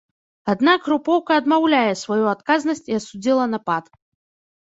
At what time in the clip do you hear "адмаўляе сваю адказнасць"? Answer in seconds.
1.41-2.81